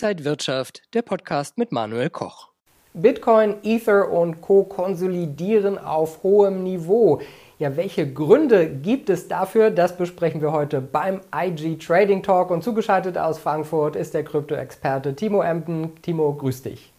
[0.00, 2.50] Inside Wirtschaft, der Podcast mit Manuel Koch.
[2.94, 4.62] Bitcoin, Ether und Co.
[4.62, 7.20] konsolidieren auf hohem Niveau.
[7.58, 9.72] Ja, welche Gründe gibt es dafür?
[9.72, 12.52] Das besprechen wir heute beim IG Trading Talk.
[12.52, 16.00] Und zugeschaltet aus Frankfurt ist der Krypto-Experte Timo Emden.
[16.00, 16.92] Timo, grüß dich.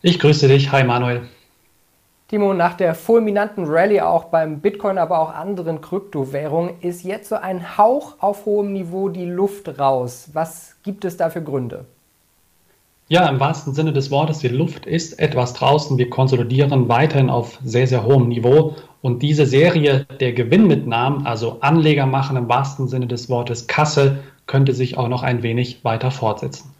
[0.00, 0.72] Ich grüße dich.
[0.72, 1.28] Hi Manuel.
[2.26, 7.36] Timo, nach der fulminanten Rallye auch beim Bitcoin, aber auch anderen Kryptowährungen ist jetzt so
[7.36, 10.30] ein Hauch auf hohem Niveau die Luft raus.
[10.32, 11.84] Was gibt es da für Gründe?
[13.12, 15.98] Ja, im wahrsten Sinne des Wortes, die Luft ist etwas draußen.
[15.98, 18.74] Wir konsolidieren weiterhin auf sehr, sehr hohem Niveau.
[19.02, 24.72] Und diese Serie der Gewinnmitnahmen, also Anleger machen im wahrsten Sinne des Wortes Kasse, könnte
[24.72, 26.74] sich auch noch ein wenig weiter fortsetzen.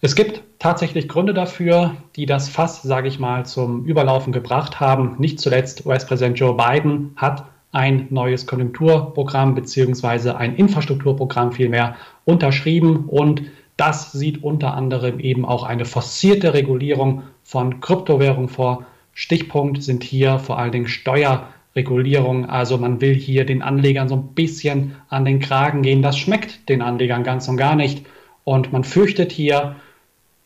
[0.00, 5.14] Es gibt tatsächlich Gründe dafür, die das Fass, sage ich mal, zum Überlaufen gebracht haben.
[5.20, 13.42] Nicht zuletzt US-Präsident Joe Biden hat ein neues Konjunkturprogramm beziehungsweise ein Infrastrukturprogramm vielmehr unterschrieben und
[13.78, 18.84] das sieht unter anderem eben auch eine forcierte Regulierung von Kryptowährungen vor.
[19.14, 22.44] Stichpunkt sind hier vor allen Dingen Steuerregulierung.
[22.44, 26.02] Also man will hier den Anlegern so ein bisschen an den Kragen gehen.
[26.02, 28.04] Das schmeckt den Anlegern ganz und gar nicht.
[28.42, 29.76] Und man fürchtet hier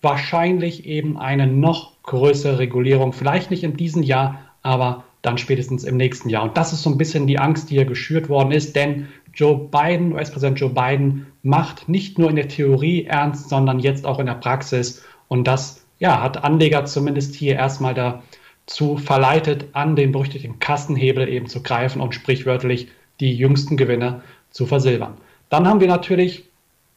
[0.03, 3.15] wahrscheinlich eben eine noch größere Regulierung.
[3.15, 6.43] Vielleicht nicht in diesem Jahr, aber dann spätestens im nächsten Jahr.
[6.43, 9.69] Und das ist so ein bisschen die Angst, die hier geschürt worden ist, denn Joe
[9.71, 14.27] Biden, US-Präsident Joe Biden, macht nicht nur in der Theorie ernst, sondern jetzt auch in
[14.27, 15.03] der Praxis.
[15.29, 21.47] Und das ja, hat Anleger zumindest hier erstmal dazu verleitet, an den berüchtigten Kassenhebel eben
[21.47, 22.89] zu greifen und sprichwörtlich
[23.21, 25.15] die jüngsten Gewinne zu versilbern.
[25.49, 26.45] Dann haben wir natürlich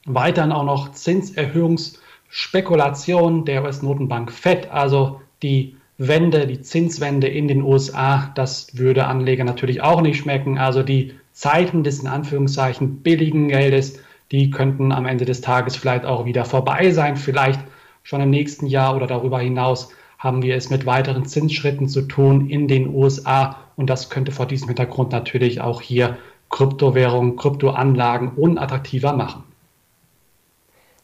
[0.05, 8.31] weiterhin auch noch Zinserhöhungsspekulationen der US-Notenbank Fed, also die Wende, die Zinswende in den USA,
[8.35, 10.57] das würde Anleger natürlich auch nicht schmecken.
[10.57, 13.99] Also die Zeiten des in Anführungszeichen billigen Geldes,
[14.31, 17.17] die könnten am Ende des Tages vielleicht auch wieder vorbei sein.
[17.17, 17.59] Vielleicht
[18.03, 22.49] schon im nächsten Jahr oder darüber hinaus haben wir es mit weiteren Zinsschritten zu tun
[22.49, 23.57] in den USA.
[23.75, 26.17] Und das könnte vor diesem Hintergrund natürlich auch hier
[26.49, 29.43] Kryptowährungen, Kryptoanlagen unattraktiver machen.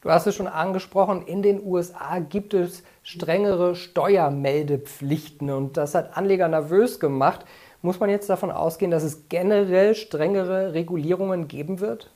[0.02, 6.18] Du hast es schon angesprochen, in den USA gibt es strengere Steuermeldepflichten und das hat
[6.18, 7.46] Anleger nervös gemacht.
[7.82, 12.10] Muss man jetzt davon ausgehen, dass es generell strengere Regulierungen geben wird?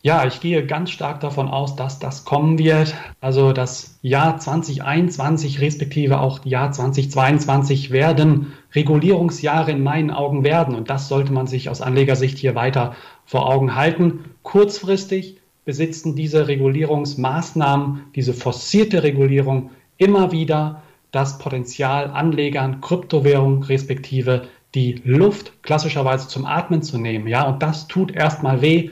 [0.00, 2.94] Ja, ich gehe ganz stark davon aus, dass das kommen wird.
[3.20, 10.76] Also das Jahr 2021 respektive auch Jahr 2022 werden Regulierungsjahre in meinen Augen werden.
[10.76, 12.94] Und das sollte man sich aus Anlegersicht hier weiter
[13.26, 14.24] vor Augen halten.
[14.44, 25.00] Kurzfristig besitzen diese Regulierungsmaßnahmen, diese forcierte Regulierung immer wieder das Potenzial, Anlegern Kryptowährungen respektive die
[25.04, 27.26] Luft klassischerweise zum Atmen zu nehmen.
[27.26, 28.90] Ja, und das tut erstmal weh.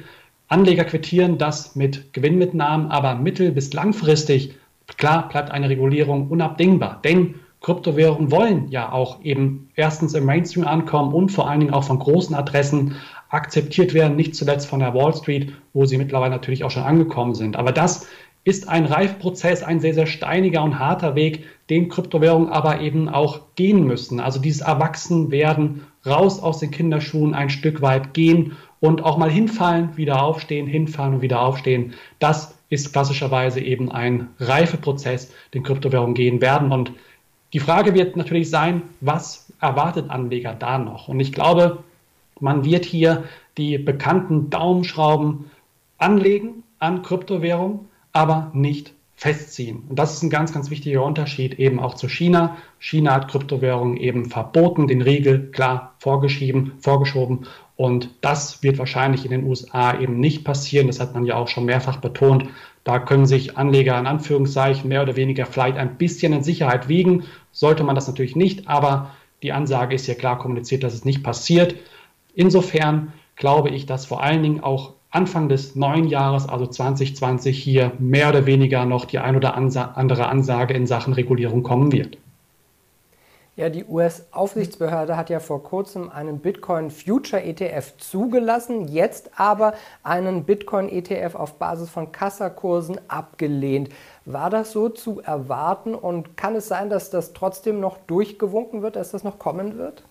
[0.49, 4.55] Anleger quittieren das mit Gewinnmitnahmen, aber mittel- bis langfristig,
[4.97, 7.01] klar, bleibt eine Regulierung unabdingbar.
[7.05, 11.85] Denn Kryptowährungen wollen ja auch eben erstens im Mainstream ankommen und vor allen Dingen auch
[11.85, 12.95] von großen Adressen
[13.29, 17.35] akzeptiert werden, nicht zuletzt von der Wall Street, wo sie mittlerweile natürlich auch schon angekommen
[17.35, 17.57] sind.
[17.57, 18.07] Aber das
[18.47, 23.41] ist ein Reifprozess, ein sehr, sehr steiniger und harter Weg, den Kryptowährungen aber eben auch
[23.57, 24.21] gehen müssen.
[24.21, 29.97] Also dieses Erwachsenwerden, raus aus den Kinderschuhen ein Stück weit gehen und auch mal hinfallen,
[29.97, 31.95] wieder aufstehen, hinfallen und wieder aufstehen.
[32.21, 36.71] Das ist klassischerweise eben ein Reifeprozess, den Kryptowährungen gehen werden.
[36.71, 36.93] Und
[37.53, 41.09] die Frage wird natürlich sein, was erwartet Anleger da noch?
[41.09, 41.83] Und ich glaube,
[42.39, 43.25] man wird hier
[43.59, 45.51] die bekannten Daumenschrauben
[45.99, 47.81] anlegen an Kryptowährungen,
[48.17, 49.85] aber nicht festziehen.
[49.89, 52.57] Und das ist ein ganz, ganz wichtiger Unterschied eben auch zu China.
[52.79, 57.47] China hat Kryptowährungen eben verboten, den Riegel klar vorgeschrieben, vorgeschoben.
[57.77, 60.87] Und das wird wahrscheinlich in den USA eben nicht passieren.
[60.87, 62.49] Das hat man ja auch schon mehrfach betont.
[62.85, 67.25] Da können sich Anleger in Anführungszeichen mehr oder weniger vielleicht ein bisschen in Sicherheit wiegen.
[67.53, 69.11] Sollte man das natürlich nicht, aber
[69.43, 71.75] die Ansage ist ja klar kommuniziert, dass es nicht passiert.
[72.35, 77.93] Insofern glaube ich, dass vor allen Dingen auch Anfang des neuen Jahres, also 2020, hier
[77.99, 82.19] mehr oder weniger noch die ein oder andere Ansage in Sachen Regulierung kommen wird.
[83.57, 89.73] Ja, die US-Aufsichtsbehörde hat ja vor kurzem einen Bitcoin Future ETF zugelassen, jetzt aber
[90.03, 93.89] einen Bitcoin ETF auf Basis von Kassakursen abgelehnt.
[94.27, 98.97] War das so zu erwarten und kann es sein, dass das trotzdem noch durchgewunken wird,
[98.97, 100.03] dass das noch kommen wird?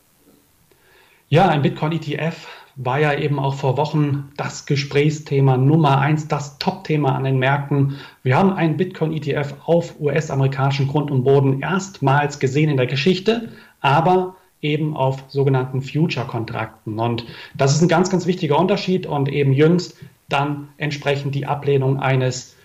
[1.35, 2.47] Ja, ein Bitcoin-ETF
[2.77, 7.97] war ja eben auch vor Wochen das Gesprächsthema Nummer eins, das Top-Thema an den Märkten.
[8.23, 13.49] Wir haben einen Bitcoin-ETF auf US-amerikanischen Grund und Boden erstmals gesehen in der Geschichte,
[13.81, 16.99] aber eben auf sogenannten Future-Kontrakten.
[16.99, 19.97] Und das ist ein ganz, ganz wichtiger Unterschied und eben jüngst
[20.29, 22.55] dann entsprechend die Ablehnung eines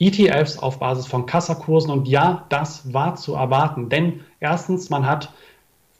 [0.00, 1.92] ETFs auf Basis von Kassakursen.
[1.92, 5.32] Und ja, das war zu erwarten, denn erstens, man hat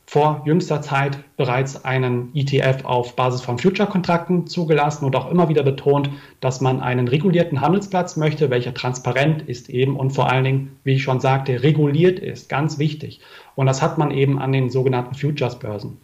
[0.08, 5.64] vor jüngster Zeit bereits einen ETF auf Basis von Future-Kontrakten zugelassen und auch immer wieder
[5.64, 6.10] betont,
[6.40, 10.94] dass man einen regulierten Handelsplatz möchte, welcher transparent ist eben und vor allen Dingen, wie
[10.94, 12.48] ich schon sagte, reguliert ist.
[12.48, 13.20] Ganz wichtig.
[13.56, 15.98] Und das hat man eben an den sogenannten Futures-Börsen.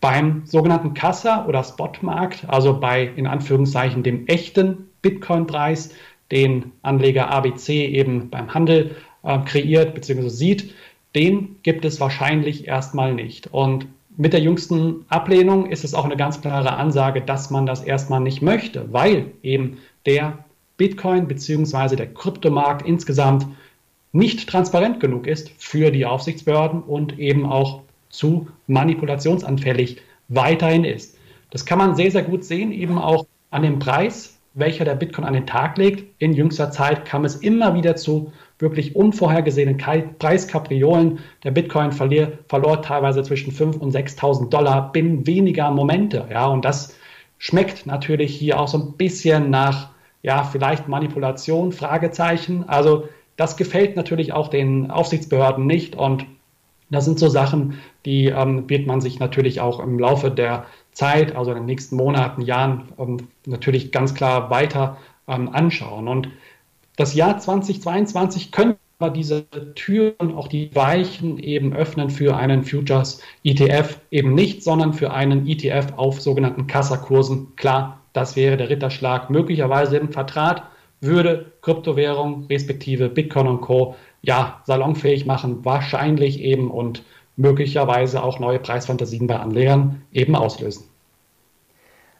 [0.00, 5.90] Beim sogenannten Kassa- oder Spotmarkt, also bei in Anführungszeichen dem echten Bitcoin-Preis,
[6.30, 8.94] den Anleger ABC eben beim Handel
[9.24, 10.28] äh, kreiert bzw.
[10.28, 10.74] sieht,
[11.16, 13.52] den gibt es wahrscheinlich erstmal nicht.
[13.52, 17.82] Und mit der jüngsten Ablehnung ist es auch eine ganz klare Ansage, dass man das
[17.82, 20.44] erstmal nicht möchte, weil eben der
[20.76, 21.96] Bitcoin bzw.
[21.96, 23.46] der Kryptomarkt insgesamt
[24.12, 31.18] nicht transparent genug ist für die Aufsichtsbehörden und eben auch zu manipulationsanfällig weiterhin ist.
[31.50, 35.26] Das kann man sehr, sehr gut sehen, eben auch an dem Preis, welcher der Bitcoin
[35.26, 36.04] an den Tag legt.
[36.18, 39.78] In jüngster Zeit kam es immer wieder zu wirklich unvorhergesehenen
[40.18, 41.18] Preiskapriolen.
[41.44, 46.26] Der Bitcoin verlier, verlor teilweise zwischen 5.000 und 6.000 Dollar binnen weniger Momente.
[46.30, 46.96] Ja, und das
[47.38, 49.90] schmeckt natürlich hier auch so ein bisschen nach,
[50.22, 52.68] ja, vielleicht Manipulation, Fragezeichen.
[52.68, 56.26] Also das gefällt natürlich auch den Aufsichtsbehörden nicht und
[56.90, 61.34] das sind so Sachen, die ähm, wird man sich natürlich auch im Laufe der Zeit,
[61.34, 66.06] also in den nächsten Monaten, Jahren, ähm, natürlich ganz klar weiter ähm, anschauen.
[66.06, 66.28] Und
[66.96, 69.44] das Jahr 2022 könnte aber diese
[69.74, 75.46] Türen, auch die Weichen eben öffnen für einen Futures ETF eben nicht, sondern für einen
[75.46, 77.54] ETF auf sogenannten Kassakursen.
[77.56, 80.62] Klar, das wäre der Ritterschlag möglicherweise im Vertrag,
[81.02, 87.02] würde Kryptowährung respektive Bitcoin und Co ja, salonfähig machen, wahrscheinlich eben und
[87.36, 90.84] möglicherweise auch neue Preisfantasien bei Anlegern eben auslösen.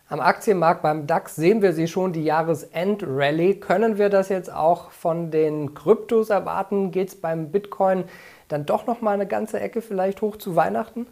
[0.08, 3.54] Am Aktienmarkt beim DAX sehen wir sie schon, die Jahresend-Rallye.
[3.54, 6.92] Können wir das jetzt auch von den Kryptos erwarten?
[6.92, 8.04] Geht es beim Bitcoin
[8.46, 11.08] dann doch noch mal eine ganze Ecke vielleicht hoch zu Weihnachten?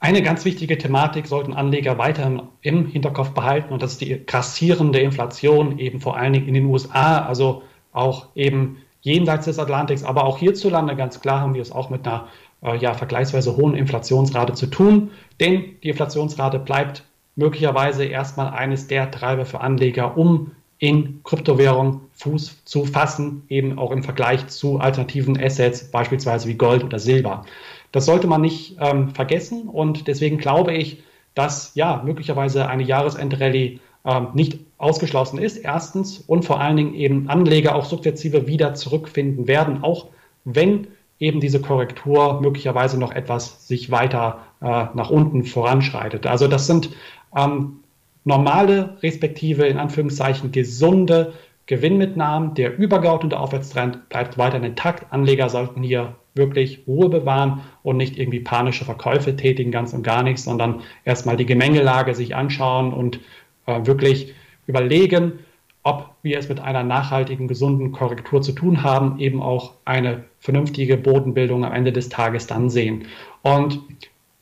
[0.00, 5.00] Eine ganz wichtige Thematik sollten Anleger weiterhin im Hinterkopf behalten und das ist die grassierende
[5.00, 7.26] Inflation eben vor allen Dingen in den USA.
[7.26, 11.90] Also auch eben jenseits des Atlantiks, aber auch hierzulande ganz klar haben wir es auch
[11.90, 12.28] mit einer
[12.62, 15.10] äh, ja, vergleichsweise hohen Inflationsrate zu tun,
[15.40, 17.04] denn die Inflationsrate bleibt
[17.36, 23.90] möglicherweise erstmal eines der Treiber für Anleger, um in Kryptowährung Fuß zu fassen, eben auch
[23.90, 27.44] im Vergleich zu alternativen Assets, beispielsweise wie Gold oder Silber.
[27.92, 31.02] Das sollte man nicht ähm, vergessen und deswegen glaube ich,
[31.34, 35.56] dass ja möglicherweise eine Jahresendrallye ähm, nicht ausgeschlossen ist.
[35.56, 40.06] Erstens und vor allen Dingen eben Anleger auch sukzessive wieder zurückfinden werden, auch
[40.44, 40.88] wenn
[41.18, 46.26] eben diese Korrektur möglicherweise noch etwas sich weiter äh, nach unten voranschreitet.
[46.26, 46.90] Also das sind
[47.36, 47.80] ähm,
[48.24, 51.32] normale, respektive in Anführungszeichen gesunde
[51.66, 52.54] Gewinnmitnahmen.
[52.54, 55.06] Der übergeordnete Aufwärtstrend bleibt weiter intakt.
[55.10, 60.22] Anleger sollten hier wirklich Ruhe bewahren und nicht irgendwie panische Verkäufe tätigen, ganz und gar
[60.22, 63.20] nichts, sondern erstmal die Gemengelage sich anschauen und
[63.66, 64.34] äh, wirklich
[64.66, 65.40] überlegen,
[65.88, 70.98] ob wir es mit einer nachhaltigen, gesunden Korrektur zu tun haben, eben auch eine vernünftige
[70.98, 73.06] Bodenbildung am Ende des Tages dann sehen.
[73.42, 73.80] Und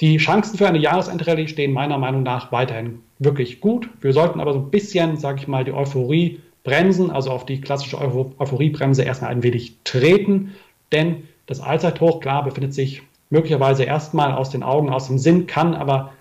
[0.01, 3.89] die Chancen für eine Jahresendrallye stehen meiner Meinung nach weiterhin wirklich gut.
[4.01, 7.61] Wir sollten aber so ein bisschen, sage ich mal, die Euphorie bremsen, also auf die
[7.61, 10.53] klassische Euphoriebremse erstmal ein wenig treten,
[10.91, 15.75] denn das Allzeithoch, klar, befindet sich möglicherweise erstmal aus den Augen, aus dem Sinn, kann
[15.75, 16.13] aber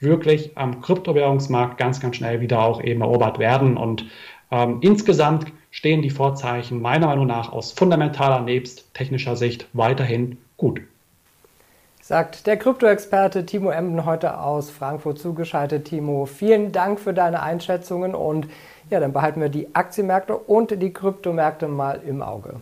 [0.00, 3.76] wirklich am Kryptowährungsmarkt ganz, ganz schnell wieder auch eben erobert werden.
[3.76, 4.06] Und
[4.50, 10.80] ähm, insgesamt stehen die Vorzeichen meiner Meinung nach aus fundamentaler nebst technischer Sicht weiterhin gut.
[12.02, 15.84] Sagt der Kryptoexperte Timo Emden heute aus Frankfurt zugeschaltet.
[15.84, 18.48] Timo, vielen Dank für deine Einschätzungen und
[18.90, 22.54] ja, dann behalten wir die Aktienmärkte und die Kryptomärkte mal im Auge.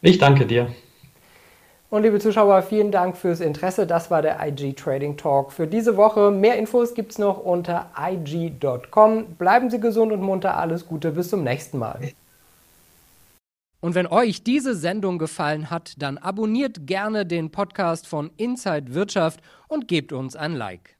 [0.00, 0.66] Ich danke dir.
[1.92, 3.86] Und liebe Zuschauer, vielen Dank fürs Interesse.
[3.86, 6.30] Das war der IG Trading Talk für diese Woche.
[6.30, 9.26] Mehr Infos gibt es noch unter IG.com.
[9.36, 10.56] Bleiben Sie gesund und munter.
[10.56, 11.10] Alles Gute.
[11.10, 12.00] Bis zum nächsten Mal.
[13.82, 19.42] Und wenn euch diese Sendung gefallen hat, dann abonniert gerne den Podcast von Inside Wirtschaft
[19.68, 20.96] und gebt uns ein Like.